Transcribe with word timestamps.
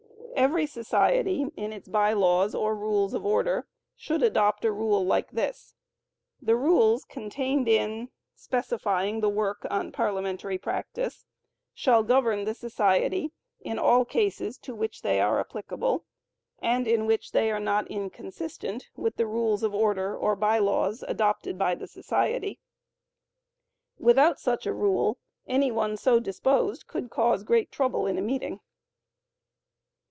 Every 0.33 0.65
society, 0.65 1.45
in 1.55 1.71
its 1.71 1.87
By 1.87 2.13
Laws 2.13 2.55
or 2.55 2.73
Rules 2.75 3.13
of 3.13 3.23
Order, 3.23 3.67
should 3.95 4.23
adopt 4.23 4.65
a 4.65 4.71
rule 4.71 5.05
like 5.05 5.29
this: 5.29 5.75
"The 6.41 6.55
rules 6.55 7.05
contained 7.05 7.67
in—(specifying 7.67 9.19
the 9.19 9.29
work 9.29 9.67
on 9.69 9.91
parliamentary 9.91 10.57
practice) 10.57 11.25
shall 11.75 12.01
govern 12.01 12.45
the 12.45 12.55
society 12.55 13.31
in 13.59 13.77
all 13.77 14.03
cases 14.03 14.57
to 14.59 14.73
which 14.73 15.03
they 15.03 15.19
are 15.21 15.39
applicable, 15.39 16.05
and 16.59 16.87
in 16.87 17.05
which 17.05 17.33
they 17.33 17.51
are 17.51 17.59
not 17.59 17.85
inconsistent 17.87 18.89
with 18.95 19.17
the 19.17 19.27
Rules 19.27 19.61
of 19.61 19.75
Order 19.75 20.17
(or 20.17 20.35
By 20.35 20.57
Laws) 20.57 21.03
adopted 21.07 21.55
by 21.59 21.75
the 21.75 21.85
society." 21.87 22.57
Without 23.99 24.39
such 24.39 24.65
a 24.65 24.73
rule, 24.73 25.19
any 25.47 25.71
one 25.71 25.97
so 25.97 26.19
disposed, 26.19 26.87
could 26.87 27.11
cause 27.11 27.43
great 27.43 27.71
trouble 27.71 28.07
in 28.07 28.17
a 28.17 28.21
meeting. 28.23 28.59